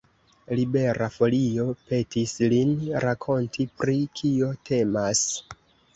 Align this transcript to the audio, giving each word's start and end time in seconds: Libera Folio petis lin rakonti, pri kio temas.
Libera 0.59 1.09
Folio 1.17 1.65
petis 1.91 2.33
lin 2.53 2.73
rakonti, 3.05 3.69
pri 3.83 3.99
kio 4.21 4.51
temas. 4.71 5.23